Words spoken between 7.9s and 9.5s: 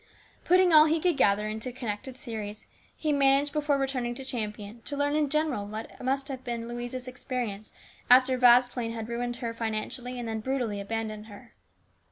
after Vasplaine had ruined